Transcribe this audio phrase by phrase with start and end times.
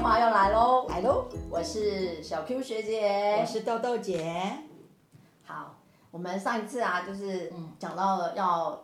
[0.00, 4.34] 电话又来喽，来喽，我是小 Q 学姐，我是豆豆姐。
[5.42, 5.76] 好，
[6.10, 8.82] 我们上一次啊，就是嗯讲到了要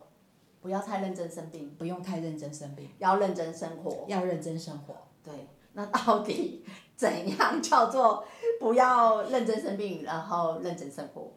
[0.61, 4.05] 不要太认真生病，不用太认真生病，要认真生活。
[4.09, 4.95] 要认真生活。
[5.25, 6.63] 对，那到底
[6.97, 8.23] 怎样叫做
[8.61, 11.33] 不要认真生病，然后认真生活？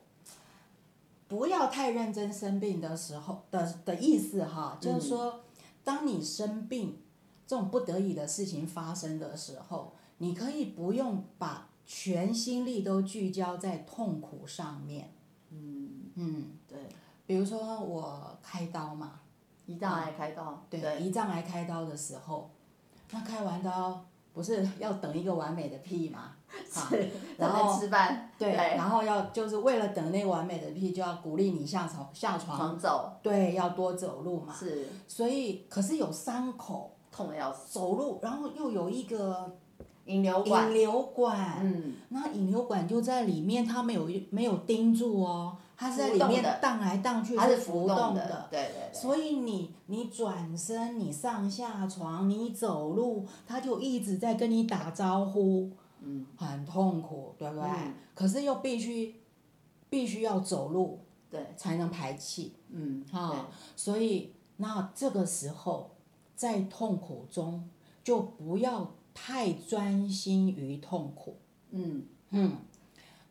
[1.29, 5.39] 不要太认真生病的时候的的意思哈，就是说，
[5.85, 7.01] 当你生病
[7.49, 15.11] 这种不得已的事情发生的时候，你可以不用把全心力都聚焦在痛苦上面。
[15.49, 16.77] 嗯，嗯，对，
[17.25, 19.21] 比如说我开刀嘛，
[19.67, 22.51] 胰脏癌开刀，对，胰脏癌开刀的时候，
[23.09, 26.35] 那开完刀不是要等一个完美的屁嘛？
[26.75, 34.53] 啊，是，然后吃饭，对，然后要就是为了等那个完美的屁，就要鼓励你下床下床，床走对，要多走路嘛。
[34.53, 39.57] 是所以可是有伤口，痛的要死，走路，然后又有一个
[40.05, 40.67] 引流管。
[40.69, 48.47] 引，流管，嗯，那引流管就在里面，它没有没有钉住哦，它是在里面荡来荡去，它是浮浮动的。
[48.49, 55.69] 对对对，所以你你转身，你上下床，你走路，它就一直在跟你打招呼，
[56.01, 57.65] 嗯，很痛苦，对不对？
[57.69, 57.93] 嗯。
[58.15, 59.15] 可是又必须
[59.89, 65.91] 必须要走路对，才能排气，嗯，哈、所以那这个时候
[66.39, 67.69] 在痛苦中
[68.01, 71.35] 就不要太专心于痛苦，
[71.71, 72.55] 嗯，嗯，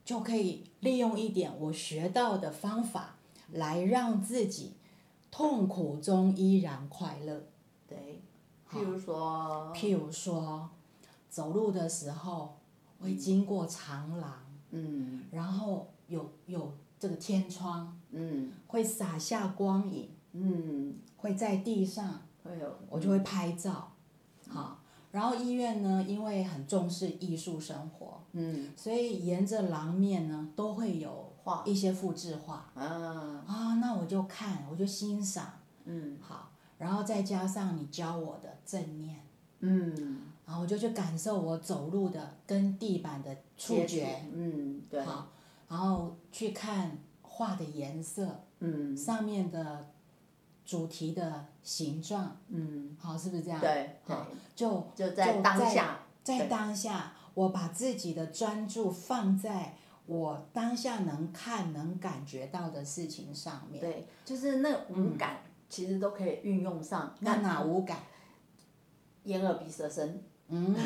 [0.05, 3.17] 就可以利用一点我学到的方法
[3.51, 4.75] 来让自己
[5.31, 7.45] 痛苦中依然快乐。
[7.89, 8.21] 对，
[8.71, 10.69] 譬如说，譬如说，
[11.31, 12.59] 走路的时候
[13.01, 14.35] 会经过长廊，
[14.73, 15.25] 嗯。
[15.31, 18.53] 然后有有这个天窗，嗯。
[18.67, 22.28] 会洒下光影，嗯，会在地上，会
[22.59, 23.93] 有，我就会拍照，
[24.49, 24.79] 好。
[25.11, 32.71] 然后医院呢，因为很重视艺术生活，嗯，所以沿着廊面呢都会有画，一些复制画。
[32.75, 35.51] 啊，啊，那我就看，我就欣赏，
[35.87, 36.19] 嗯。
[36.21, 39.17] 好，然后再加上你教我的正念，
[39.61, 45.29] 嗯，然后我就去感受我走路的跟地板的触觉，嗯，对，好，
[45.69, 48.95] 然后去看画的颜色，嗯。
[48.95, 49.89] 上面的
[50.69, 53.59] 主题的形状，嗯，好，是不是这样？
[53.59, 56.47] 对对，好，就就在当下，在对。
[56.47, 63.81] 当下，我把自己的专注放在我当下能看、能感觉到的事情上面。
[63.81, 65.39] 对，就是那五感
[65.71, 67.97] 其实都可以运用上，那哪五感？
[69.25, 70.77] 眼耳鼻舌身，嗯，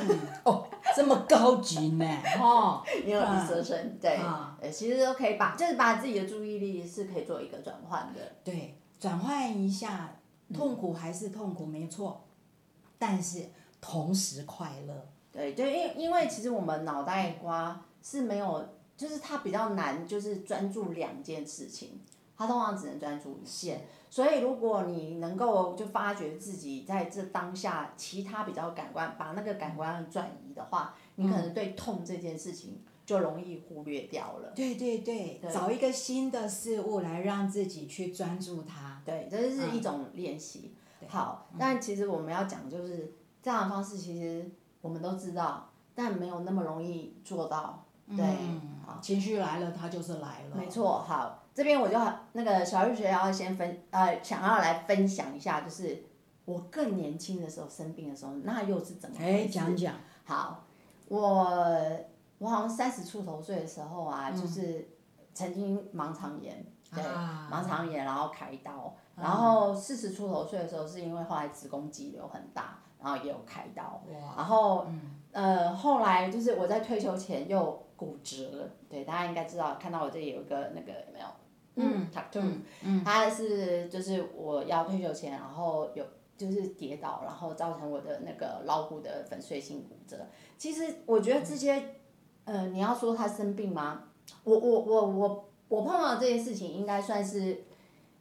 [0.44, 2.06] 哦，这么高级呢，
[2.40, 4.16] 哦，眼耳鼻舌身，对
[4.70, 10.14] 其实都可以把，就是把自己的注意力是可以做一个转换的，对，转换一下，
[10.54, 12.22] 痛苦还是痛苦，没错，
[13.00, 15.08] 但是同时快乐。
[15.32, 18.64] 对，就因因为其实我们脑袋瓜是没有，
[18.96, 22.00] 就是它比较难，就是专注两件事情，
[22.36, 23.84] 它通常只能专注一件。
[24.08, 32.80] 所以如果你能够就发觉自己在这当下其他比较感官，把那个感官转移的话，你可能对痛这件事情
[33.12, 34.52] 就容易忽略掉了。
[34.54, 39.00] 对对对，对找一个新的事物来让自己去专注它。
[39.04, 40.74] 对，这是一种练习。
[41.08, 43.12] 好，但其实我们要讲就是
[43.42, 47.84] 这样的方式，其实我们都知道，但没有那么容易做到。
[48.16, 48.24] 对，
[48.86, 48.98] 好。
[49.00, 50.56] 情绪来了，它就是来了。
[50.56, 56.04] 没错，好，这边我就很那个小玉学要先分呃，想要来分享一下，就是
[56.44, 59.48] 我更年轻的时候生病的时候，那又是怎么哎，回事？
[59.50, 59.94] 讲讲。
[60.24, 60.64] 好，
[61.08, 61.44] 我
[62.42, 64.88] 我好像三十出头岁的时候啊，嗯就是
[65.32, 74.86] 曾经盲肠炎，对，啊盲肠炎，然后开刀，然后四十出头岁的时候，是因为后来子宫肌瘤很大，然后也有开刀，哇，然后、
[75.30, 81.26] 呃后来就是我在退休前又骨折了，对，大家应该知道，看到我这里有一个那个有没有？
[81.76, 86.04] 嗯，tattoo，嗯它是就是我要退休前，然后有
[86.36, 90.18] 就是跌倒，然后造成我的那个桡骨的粉碎性骨折。
[90.58, 92.01] 其实我觉得这些，
[92.44, 94.04] 呃，你要说他生病吗？
[94.44, 97.62] 我我我我我碰到这件事情，应该算是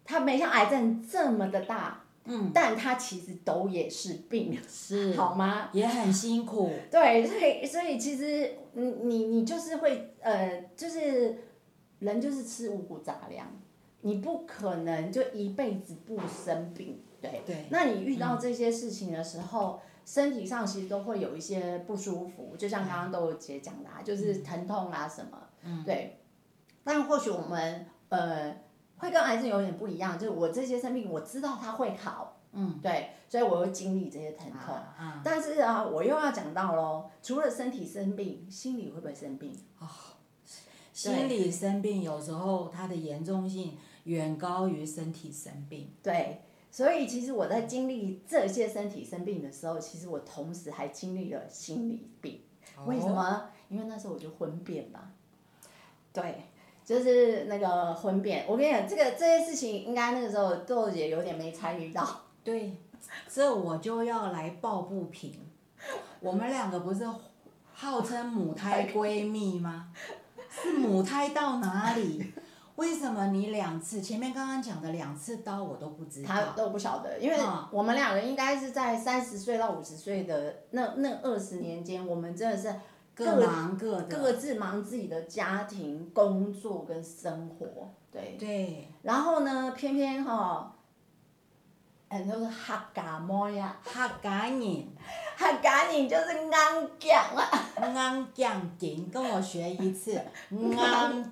[0.05, 5.69] 他没像癌症这么的大，嗯，但他其实都也是病，是 好吗？
[5.73, 6.71] 也很辛苦。
[6.91, 11.43] 对，所以所以其实你你你就是会呃，就是
[11.99, 13.47] 人就是吃五谷杂粮，
[14.01, 17.41] 你不可能就一辈子不生病，对。
[17.45, 26.19] 对那你遇到这些事情的时候，身体上其实都会有一些不舒服，就像刚刚豆姐讲的、啊，就是疼痛啊什么，嗯，对。
[26.83, 28.55] 但或许我们呃
[28.97, 34.73] 会跟癌症有点不一样，就是我这些生病我知道它会好，嗯，对，所以我会经历这些疼痛。
[34.73, 39.55] 啊，但是啊，我又要讲到喽，除了身体生病，心理会不会生病？
[39.79, 39.87] 哦
[40.93, 45.89] 心理生病有时候它的严重性远高于身体生病。
[46.03, 52.41] 对，所以其实我在经历这些身体生病的时候，其实我同时还经历了心理病。
[52.85, 53.49] 为什么？
[53.67, 55.11] 因为那时候我就婚变嘛。
[56.13, 56.43] 对，
[56.85, 58.45] 就是那个婚变。
[58.47, 62.21] 我跟你讲，这个这些事情，应该那个时候豆姐有点没参与到。
[62.43, 62.77] 对，
[63.27, 65.33] 这我就要来抱不平。
[66.21, 67.05] 我们两个不是
[67.73, 69.91] 号称母胎闺蜜吗？
[70.49, 72.33] 是母胎到哪里？
[72.75, 76.29] 为什么你两次前面刚刚讲的两次刀我都不知道？
[76.29, 77.67] 他都不晓得，因为嗯。
[77.71, 82.73] 我们两个应该是在三十岁到五十岁的那那二十年间，我们真的是
[83.13, 84.17] 各忙各的。
[84.17, 87.67] 各自忙自己的家庭、工作跟生活，
[88.11, 88.35] 对。
[88.39, 90.73] 对，然后呢，偏偏哈，
[92.09, 94.87] 很多是客家妹呀，哈嘎人
[95.37, 96.51] 哈嘎人就是硬
[96.99, 100.19] 讲啊，硬讲劲，跟我学一次，
[100.51, 100.75] 硬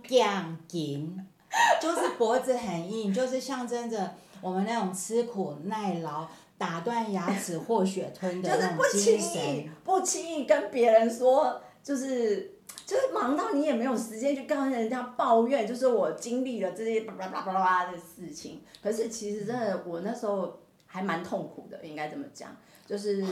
[0.03, 1.27] 讲紧，
[1.81, 9.69] 就是脖子很硬，就是象征着我们那种吃苦耐劳、打断牙齿或血吞的 就是不轻易。
[9.83, 12.55] 不轻易跟别人说，就是
[12.85, 18.61] 就是忙到你也没有时间去跟人家抱怨，就是我经历了这些巴拉巴拉巴拉的事情。
[18.81, 22.55] 可是其实真的，我那时候还蛮痛苦的，应该这么讲，
[22.85, 23.25] 就是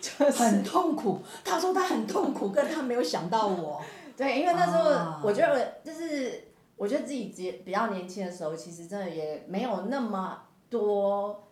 [0.00, 3.80] 就是很痛苦，他说他很痛苦，可是他没有想到我。
[4.16, 6.44] 对，因为那时候啊我觉得就是，
[6.80, 11.46] 我觉得自己比比较年轻的时候，其实真的也没有那么多，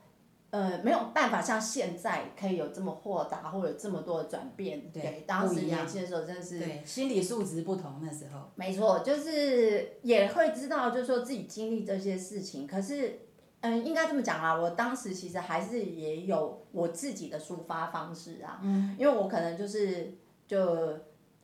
[0.49, 4.91] 呃，没有办法像现在可以有这么豁达，或者有这么多的转变。
[4.91, 8.51] 对当时年轻的时候真的是，对，心理素质不同那时候。
[8.55, 13.21] 没错，就是也会知道，就是说自己经历这些事情，可是。
[13.61, 14.55] 嗯，应该这么讲啦。
[14.55, 20.15] 我当时其实还是也有我自己的抒发方式啊，嗯，因为我可能就是
[20.47, 20.97] 就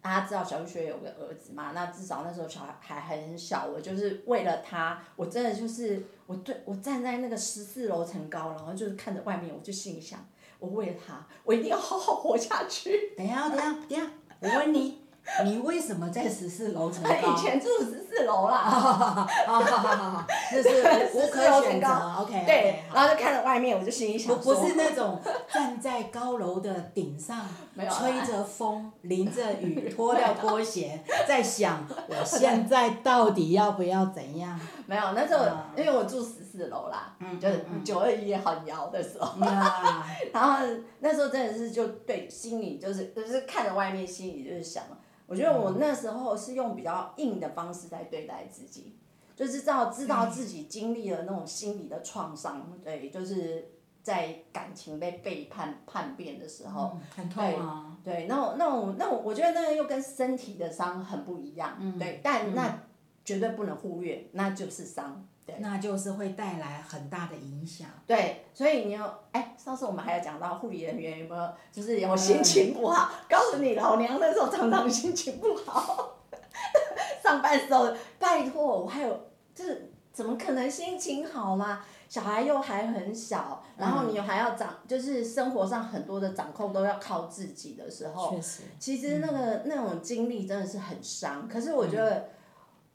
[0.04, 10.22] 大家知道小玉学有个儿子嘛，那至少那时候小孩还很小，我就是为了他，我真的就是我对我站在那个十四楼层高，然后就是看着外面，我就心里想，
[10.58, 13.14] 我为了他，我一定要好好活下去。
[13.16, 14.10] 等下，等下，等下，
[14.40, 15.03] 我问你，
[15.44, 17.10] 你为什么在十四楼层高？
[17.32, 21.88] 以前住十四楼啦，哈哈哈哈哈，这是无可选择。
[22.20, 25.20] OK，对，然后就看着外面，我就心里想说，不不是那种
[25.52, 27.40] 站在高楼的顶上，
[27.74, 34.58] 没有啊吹着风， 淋着雨，脱掉拖鞋，在想我现在到底要不要怎样？
[34.86, 40.58] 没有，那时候啊因为我住十四楼啦，嗯就是九二一很摇的时候，那然后
[41.00, 44.82] 那时候真的是就对心里就是就是看着外面，心里就是想，
[45.26, 48.96] 我觉得我那时候是用比较硬的方式在对待自己，
[49.34, 53.70] 就是知道知道自己经历了那种心理的创伤，对，就是
[54.02, 57.96] 在感情被背叛叛变的时候，嗯很痛啊。
[58.04, 62.82] 对，那我那我那种，我觉得那个又跟身体的伤很不一样，嗯对，但那
[63.24, 65.26] 绝对不能忽略，那就是伤。
[65.46, 65.56] 对。
[65.58, 67.88] 那就是会带来很大的影响。
[68.06, 76.16] 对，所以你要哎，上次我们还有讲到护理人员有没有，就是有心情不好，告诉你老娘那时候常常心情不好，
[77.22, 81.84] 上班时候拜托我还有就是怎么可能心情好嘛？
[82.06, 91.48] 小孩又还很小，然后你还要掌，就是生活上很多的掌控都要靠自己的时候，确实，其实那个、那种经历真的是很伤。
[91.48, 92.28] 可是我觉得，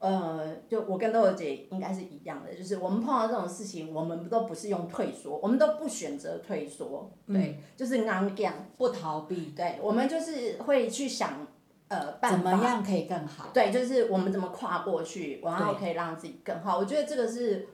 [0.00, 11.46] 呃，就我跟豆豆姐应该是一样的，就是我们碰到这种事情，我们都不是用退缩，我们都不选择退缩，对，就是刚讲，不逃避，对，我们就是会去想，
[11.88, 12.40] 呃，办怎。
[12.40, 13.50] 么样可以更好？
[13.52, 16.78] 对，就是我们怎么跨过去，然后可以让自己更好。
[16.78, 17.68] 我觉得这个是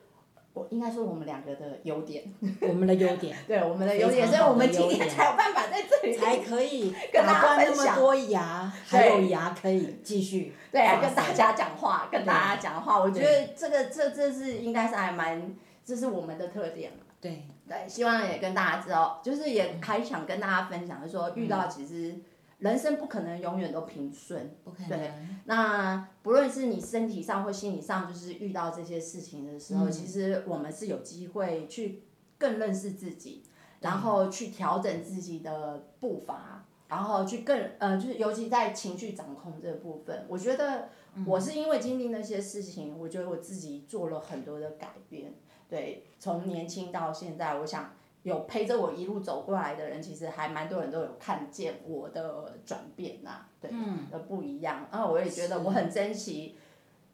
[0.56, 2.24] 我应该说我们两个的优点，
[2.62, 17.00] 我们的优点， 对我们的优点，所以我们今天才有办法在这里才可以 跟大家打断那分享么多牙， 还有牙可以继续对啊，跟大家讲话，跟大家讲话，我觉得这个这这是应该是还蛮，这是我们的特点嘛。
[17.20, 22.14] 对，对，希望也跟大家知道，就是也还想跟大家分享，就是说遇到其实
[22.58, 24.54] 人生不可能永远都平顺。
[24.64, 25.12] 不可对，
[25.44, 29.92] 那不论是你身体上或心理上，就是遇到这些事情的时候，嗯。
[29.92, 32.02] 其实我们是有机会去
[32.38, 33.42] 更认识自己，
[33.80, 40.88] 然后去调整自己的步伐，然后去更呃，就是尤其在情绪掌控这部分，我觉得
[41.26, 45.34] 我是因为经历那些事情，我觉得我自己做了很多的改变。
[45.68, 47.92] 对，从年轻到现在，我想
[48.26, 54.88] 有陪着我一路走过来的人，其实还蛮多人都有看见我的转变呐、对，嗯，的不一样。
[54.90, 56.58] 然后我也觉得我很珍惜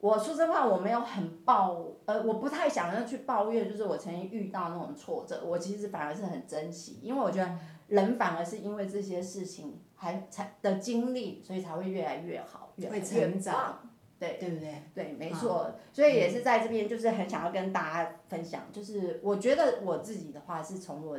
[0.00, 13.90] 我说真话，我没有很抱，呃，我不太想要去抱怨，就是我曾经遇到那种挫折，我其实反而是很珍惜，因为我觉得人反而是因为这些事情还才的经历，所以才会越来越好，越来会越成长棒。
[14.23, 14.38] 对。
[14.38, 14.83] 对不对？
[14.95, 21.19] 对，没错，所以也是在这边，就是很想要跟大家分享，就是我觉得我自己的话是从我，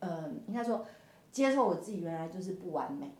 [0.00, 0.84] 呃，应该说
[1.30, 3.12] 接受我自己原来就是不完美，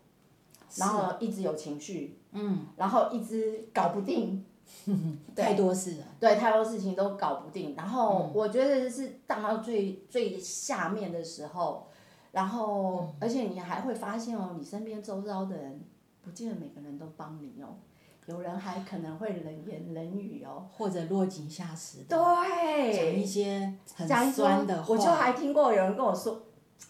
[0.75, 4.45] 然后一直有情绪，嗯，然后一直搞不定，
[5.33, 6.05] 对太多事了。
[6.19, 7.73] 对，太多事情都搞不定。
[7.77, 11.87] 然后我觉得是荡到最最下面的时候，
[12.31, 15.81] 然后而且你还会发现哦，你身边周遭的人，
[16.21, 17.77] 不见得每个人都帮你哦，
[18.27, 20.67] 有人还可能会冷言冷语哦。
[20.71, 26.41] 或者落井下石对，讲，一些很讲酸的话，我就还听过有人跟我说，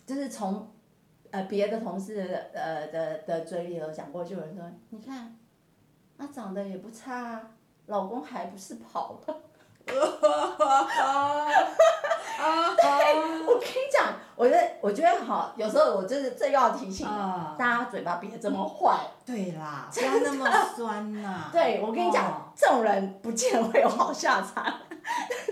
[0.05, 0.71] 就是从
[1.31, 5.37] 呃别的同事的呃的的嘴里头讲过，就有人说，你看，
[6.17, 7.51] 那长得也不差啊，
[7.87, 9.41] 老公还不是跑了。
[13.45, 18.97] 我跟你讲，我觉得我觉得好，有时候我就是这又要提醒啊大家嘴巴别这么坏。
[19.25, 21.49] 对啦，不要那么酸呐。
[21.51, 24.63] 对，我跟你讲，哦这种人不见会有好下场。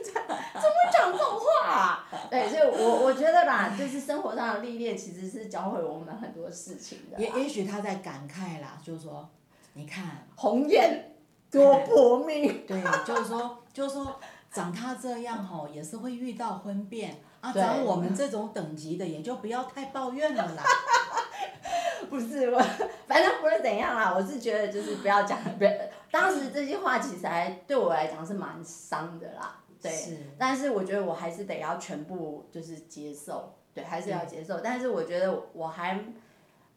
[0.04, 2.06] 怎么讲这种话、啊？
[2.30, 7.20] 对，所以我我觉得啦，就是生活上的历练其实是教会我们很多事情的。
[7.20, 9.28] 也也许他在感慨啦，就是说，
[9.74, 11.16] 你看，红颜
[11.52, 12.66] 多薄命。
[12.66, 14.20] 对，就是说，就是说，
[14.52, 17.52] 长他这样吼，也是会遇到婚变啊。
[17.52, 20.64] 对长我们这种等级的，也就不要太抱怨了啦。
[22.10, 22.60] 不是我，
[23.08, 25.72] 反正不是怎样啦，我是觉得就是不要讲，不要。
[26.12, 29.90] 当时这句话其实还对我来讲是蛮伤的啦，对。
[29.90, 34.60] 是但是我觉得我还是得要全部就是接受，对，还是要接受。
[34.60, 36.04] 但是我觉得我还，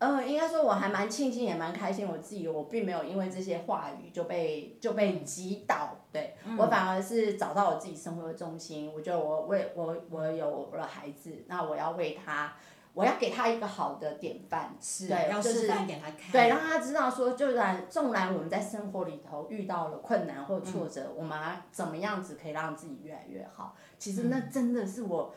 [0.05, 8.93] 呃，应该说我还蛮庆幸，也蛮开心，我自己我并没有因为这些话语就被就被击倒，对、我反而是找到我自己生活的重心。
[8.93, 12.53] 我觉得我为我我有了孩子，那我要为他。
[12.93, 16.31] 我要给他一个好的典范，是，对，要就是示范给他看。
[16.31, 23.75] 对，让他知道说，就算纵然我们在生活里头遇到了困难或挫折，我们要怎么样子可以让自己越来越好？
[23.99, 25.35] 其实那真的是我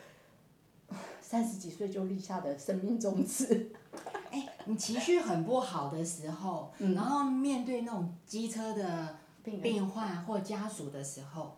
[1.20, 3.72] 三十几岁就立下的生命宗旨。
[4.68, 11.58] 哎，你情绪很不好的时候，然后面对那种机车的嗯病患或家属的时候，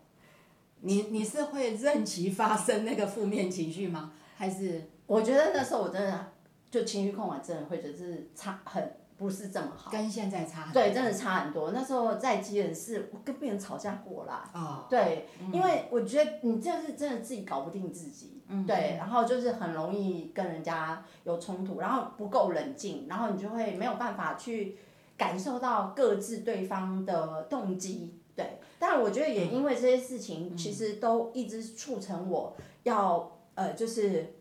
[0.80, 4.12] 你你是会任其发生那个负面情绪吗？
[4.36, 6.32] 还是我觉得那时候我真的
[6.70, 9.90] 就情绪控管症，或者是差很不是这么好。
[9.90, 10.82] 跟现在差很多？
[10.82, 11.72] 对，真的差很多。
[11.72, 14.50] 那时候在急诊室，我跟病人吵架过啦。
[14.54, 24.78] 哦，对，因为我觉得你就是真的自己搞不定自己，对，然后就是很容易跟人家有冲突，然后不够冷静，然后你就会没有办法去
[25.18, 28.58] 感受到各自对方的动机，对。
[28.78, 34.34] 但我觉得也因为这些事情，其实都一直促成我要呃，就是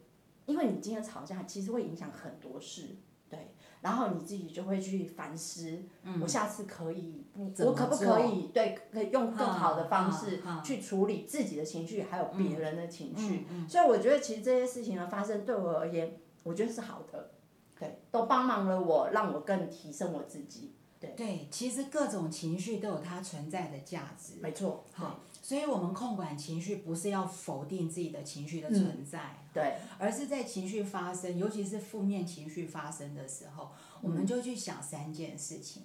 [0.45, 3.08] 因为你今天吵架，其实会影响很多事，对。
[3.81, 5.83] 然后你自己就会去反思，
[6.21, 13.45] 我下次可以不，我可不可以对，可以用更好的方嗯式去处理自己的情绪，还有别人的情绪。
[13.49, 13.67] 嗯。
[13.69, 17.31] 所以我觉得其实这些事情的发生对我而言，我觉得是好的，
[17.79, 20.73] 对，都帮忙了我，让我更提升我自己。
[20.99, 24.33] 对，其实各种情绪都有它存在的价值。
[24.41, 35.83] 没错，好，所以我们控管情绪不是要否定自己的情绪的存在，对，而是在情绪发生，尤其是负面情绪发生的时候，我们就去想三件事情。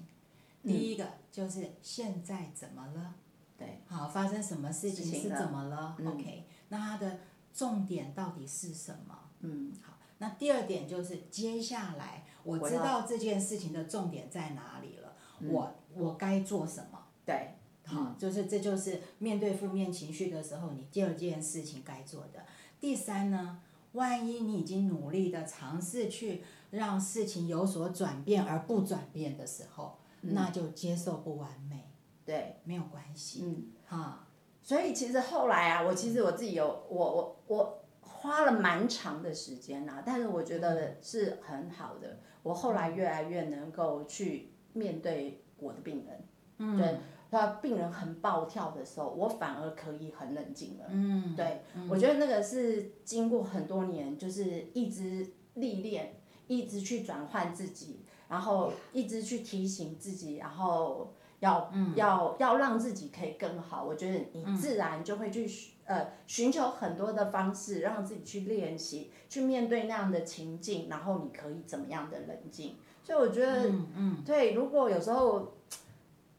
[0.64, 3.14] 第一个就是现在怎么了？
[3.56, 7.18] 对，好，发生什么事情是怎么了、嗯 o k 那它的
[7.54, 9.16] 重点到底是什么？
[9.40, 15.03] 嗯，好，那第二点就是接下来我知道这件事情的重点在哪里了，
[15.40, 16.98] 我我该做什么？
[17.24, 17.54] 对，
[17.86, 22.44] 好，就是这就是面对负面情绪的时候，你第二件事情该做的。
[22.80, 23.60] 第三呢，
[23.92, 31.90] 万一你已经努力的尝试去让事情有所转变而不转变的时候，那就接受不完美，
[32.24, 33.40] 对，没有关系。
[33.44, 33.66] 嗯。
[33.86, 34.26] 哈，
[34.62, 42.18] 所以其实后来啊，我其实我自己有我我我花了蛮长的时间呐、但是我觉得是很好的。
[42.42, 46.24] 我后来越来越能够去面对我的病人，
[46.58, 46.98] 嗯，对，
[47.30, 50.84] 他病人很暴跳的时候，我反而可以很冷静了。
[50.90, 63.84] 嗯，对，我觉得那个是经过很多年，就是一直历练，一直去转换自己，然后一直去提醒自己，然后要、要要让自己可以更好。
[63.84, 65.48] 我觉得你自然就会去
[65.86, 72.76] 呃寻求很多的方式，让自己去练习，去面对那样的情境，然后你可以怎么样的冷静。
[73.04, 75.52] 所以我觉得，嗯对，如果有时候。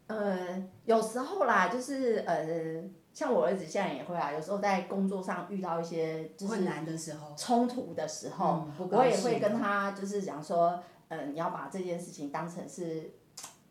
[0.07, 13.13] 呃，有时候啦，就是呃，像我儿子现在也会啊，有时候在工作上遇到一些就是困难的时候，冲突的时候，嗯我也会跟他就是讲说，呃，你要把这件事情当成是。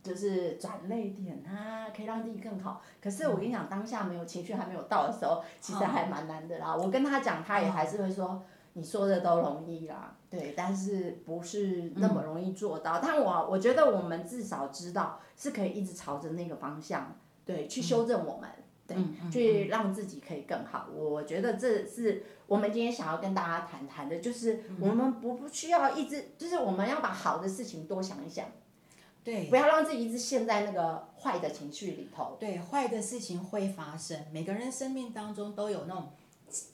[0.03, 2.83] 就是转泪点啊，可以让自己更好。
[3.03, 6.77] 可是我跟你讲，当下没有情绪还没有到的时候，其实还蛮难的啦。
[6.77, 8.43] 我跟他讲，他也还是会说，
[8.75, 12.99] 你说的都容易啦，对，但是不是那么容易做到。
[13.01, 18.51] 但我我觉得我们至少知道是可以一直朝着那个方向，对，去修正我们，
[18.87, 18.97] 对，
[19.31, 20.89] 去让自己可以更好。
[20.95, 28.47] 我觉得这是我们今天想要跟大家谈谈的，就是我们不不需要一直，就是我们要把好的事情多想一想。
[29.23, 32.37] 对，不要让自己一直陷在那个坏的情绪里头。
[32.39, 36.11] 对，坏的事情会发生，每个人生命当中都有那种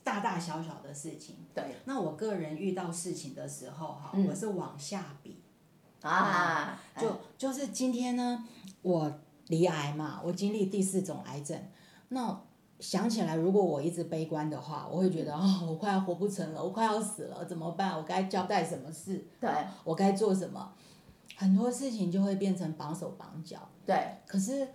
[0.03, 1.37] 大大小小的事情。
[1.55, 5.41] 对，那我个人遇到事情的时候，哈、我是往下比，
[6.03, 8.47] 啊，就就是今天呢，
[8.83, 9.13] 我
[9.49, 11.61] 离癌嘛，我经历第四种癌症，
[12.09, 12.41] 那。
[12.81, 17.95] 想起来，如果我一直悲观的话，我会觉得哦，我快要活不成了，我快要死了，怎么办？
[17.95, 19.23] 我该交代什么事？
[19.39, 19.51] 对，
[19.85, 20.73] 我该做什么？
[21.37, 23.69] 很多事情就会变成绑手绑脚。
[23.85, 24.67] 对，可是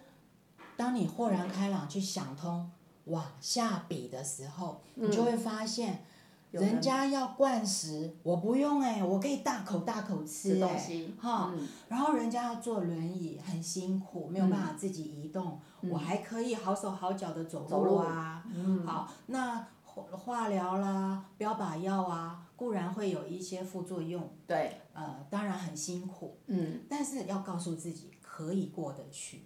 [0.77, 2.69] 当你豁然开朗去想通
[3.05, 6.03] 往下比的时候，你就会发现，
[6.51, 11.67] 有人人家要灌食，我不用哎、我可以大口大口吃吃哎、东西，哈，嗯。
[11.89, 17.95] 然后人家要坐轮椅很辛苦，没有办法自己移动，我还可以好手好脚的走走路。
[17.97, 18.43] 啊。
[18.53, 29.45] 嗯，好，那化化疗啦、标靶药啊，固然会有一些副作用，对，呃，当然很辛苦，嗯，但是要告诉自己可以过得去。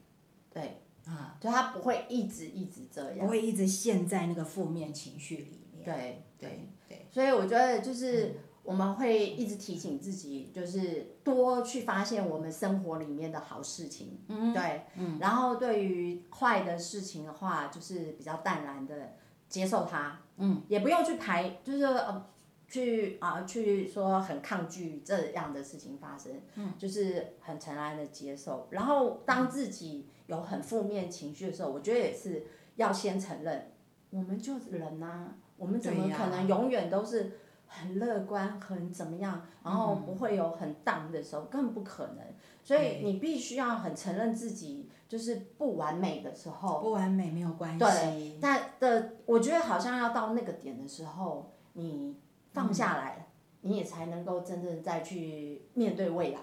[0.51, 3.19] 对，啊，就他不会一直一直这样。
[3.19, 3.27] 不。
[3.27, 5.83] 会一直陷在那个负面情绪里面。
[5.83, 19.13] 对对对，所以我觉得就是我们会一直提醒自己，就是多去发现我们生活里面的好事情，嗯，对，嗯，然后对于坏的事情的话，就是比较淡然的
[19.47, 22.25] 接受它，嗯，也不用去排，就是呃。
[22.71, 28.67] 去啊，去说很抗拒这样的事情发生，嗯，就是很诚然的接受。
[28.69, 33.71] 然后当自己有很负面情绪的时候，我觉得也是要先承认，
[34.11, 37.31] 我们就是人呐、我们怎么可能永远都是
[37.67, 42.17] 很乐观、很怎么样，然后不会有很 down 的时候，根本不可能。
[42.63, 48.37] 所以你必须要很承认自己就是不完美的时候，不完美没有关系对系。
[48.39, 52.15] 但的我觉得好像要到那个点的时候，你
[52.53, 53.27] 放下来，
[53.61, 56.39] 你也才能够真正再去面对未来，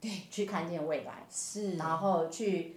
[0.00, 1.26] 对，去看见未来。
[1.28, 2.76] 是，然后去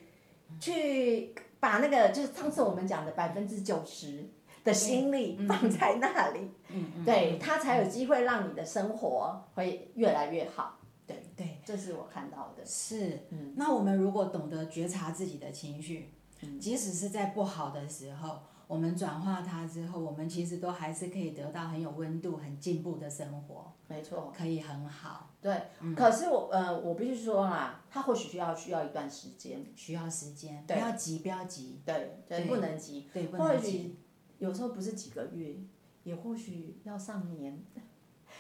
[0.59, 4.29] 去把那个就是上次我们讲的百分之九十
[4.63, 10.79] 的心力放在那里，嗯嗯，对，他才有机会让你的生活会越来越好。
[11.05, 12.65] 对，对，这是我看到的。
[12.65, 13.27] 是。
[13.31, 16.13] 嗯那我们如果懂得觉察自己的情绪，
[16.59, 25.59] 即使是在不好的时候，我们转化它之后，我们其实都还是可以得到很有温度、很进步的生活，没错，可以很好，对。
[25.95, 29.65] 可是我呃，我必须说啦，它或许需要需要一段时间。
[29.75, 33.09] 需要时间，不要急，不要急，对，对，不能急。
[33.11, 33.95] 对，不或能急，许
[34.37, 35.55] 有时候不是几个月，
[36.03, 37.59] 也或许要上年，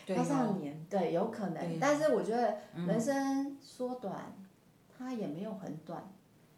[0.05, 1.57] 对要上哦，年，对，有可能。
[1.57, 4.31] 哦但是我觉得人生缩短，
[4.95, 6.07] 它也没有很短。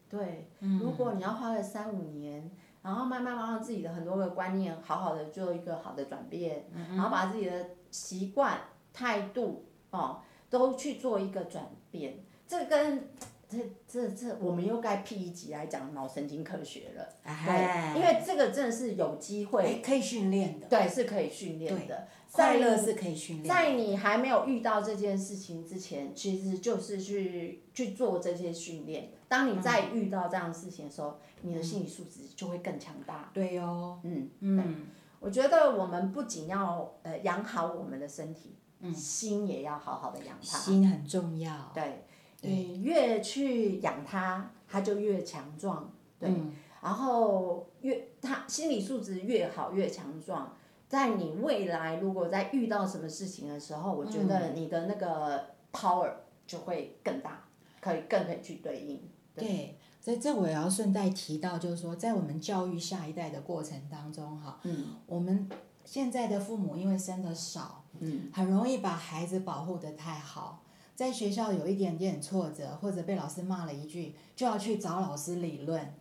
[0.10, 2.52] 对，嗯如果你要花个三五年，
[2.82, 8.60] 然后慢慢慢让自己的很多个观念好好的做一个好的转变，嗯然后把自己的习惯、
[8.92, 13.10] 态度哦都去做一个转变，这跟
[13.48, 17.10] 这这这，我们又该辟一集来讲脑神经科学了。
[17.24, 17.94] 哎。
[17.94, 22.08] 对，因为这个真的是有机会，哎可以训练的，对，是可以训练的。
[22.32, 29.12] 快乐是可以训练，在你还没有遇到这件事情之前，其实就是去去做这些训练。
[29.28, 33.30] 当你再遇到这样的事情的时候，你的心理素质就会更强大。
[33.34, 34.88] 对哦，嗯，嗯，
[35.20, 38.56] 我觉得我们不仅要呃养好我们的身体，
[38.94, 40.58] 心也要好好的养它。
[40.58, 42.06] 心很重要，对，
[42.42, 45.94] 你越去养它，它就越强壮。
[46.18, 46.54] 对，嗯。
[46.82, 50.58] 然后越它心理素质越好越强壮，
[50.92, 56.12] 在你未来如果在遇到什么事情的时候，我觉得你的那个 power
[56.46, 57.46] 就会更大，
[57.80, 59.02] 可以更可以去对应。
[59.34, 65.48] 对，所以这我也要顺带提到，就是说，在我们教育下一代的过程当中，哈，嗯我们
[65.86, 70.62] 现在的父母因为生的少，嗯，很容易把孩子保护的太好，
[70.94, 75.94] 在学校有一点点挫折，或者被老师骂了一句，就要去找老师理论，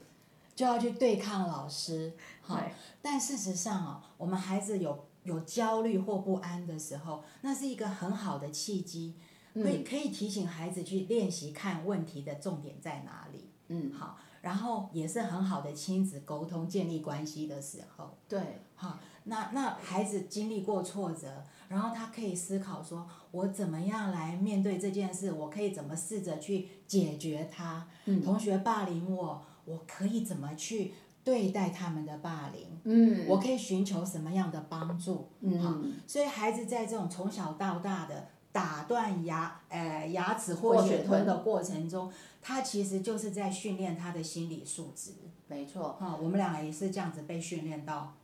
[0.61, 2.61] 就要去对抗老师，好。
[3.01, 9.15] 但事实上哦，我们孩子有有焦虑或不安的时候，那是一个很好的契机，
[9.55, 13.49] 可以可以提醒孩子去练习看问题的重点在哪里。
[13.69, 18.19] 嗯，好，然后也是很好的亲子沟通、建立关系的时候。
[18.29, 25.33] 对，好，那那孩子经历过挫折，然后他可以思考说，我怎么样来面对这件事？
[25.33, 27.89] 我可以怎么试着去解决它？
[28.05, 32.67] 嗯同学霸凌我，我可以怎么去对待他们的霸凌？
[32.85, 35.15] 嗯，我可以寻求什么样的帮助？
[35.15, 45.13] 好嗯，所以孩子在这种从小到大的打断牙呃牙齿或或血血吞吞的过程中，他其实就是在训练他的心理素质。
[45.47, 48.15] 没错，啊、我们两个也是这样子被训练到，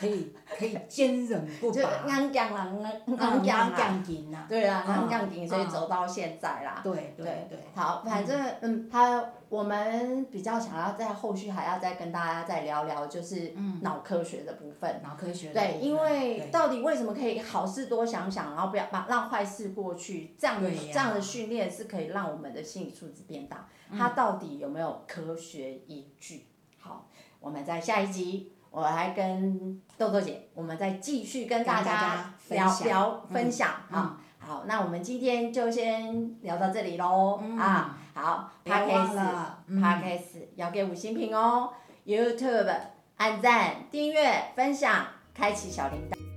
[0.00, 6.80] 可以可以坚忍不拔，刚讲了，嗯刚讲啦，杠紧呐，对啊，刚讲顶，所以走到现在啦。
[6.82, 15.02] 对对对，好，反正嗯，他我们比较想要在后续还要再跟大家再聊聊，就是脑科学的部分。
[15.04, 23.68] 脑科学的对，因分对为到底为什么可以好事多想想，然后不要把让坏事过去，这样的这样的训练是可以让我们的心理素质变大。
[23.90, 26.46] 嗯它到底有没有科学依据？
[26.78, 27.08] 好，
[27.40, 34.20] 我们在下一集，我还跟豆豆姐，我们再继续跟大家聊聊嗯分享嗯啊。
[34.38, 37.98] 好，那我们今天就先聊到这里喽、嗯啊。
[38.14, 41.70] 好别忘 p 了 o d c a s t 要给五星评哦
[42.04, 42.74] ，YouTube
[43.16, 46.29] 按赞、订阅、分享、开启小铃铛。